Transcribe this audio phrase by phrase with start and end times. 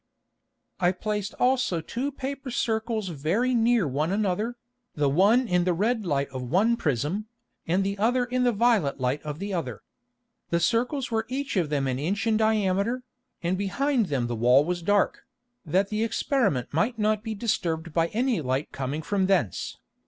[0.79, 4.55] I placed also two Paper Circles very near one another,
[4.95, 7.27] the one in the red Light of one Prism,
[7.67, 9.83] and the other in the violet Light of the other.
[10.49, 13.03] The Circles were each of them an Inch in diameter,
[13.43, 15.21] and behind them the Wall was dark,
[15.67, 19.77] that the Experiment might not be disturbed by any Light coming from thence.